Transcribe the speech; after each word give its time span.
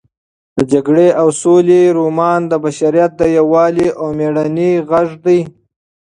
د 0.57 0.59
جګړې 0.71 1.07
او 1.21 1.27
سولې 1.41 1.81
رومان 1.97 2.39
د 2.47 2.53
بشریت 2.63 3.11
د 3.17 3.21
یووالي 3.37 3.87
او 3.99 4.05
مېړانې 4.17 4.71
غږ 4.89 5.09
دی. 5.25 5.39